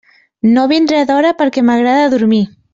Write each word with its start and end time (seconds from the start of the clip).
No 0.55 0.63
vindré 0.71 1.03
d'hora 1.11 1.35
perquè 1.43 1.67
m'agrada 1.69 2.11
dormir. 2.19 2.45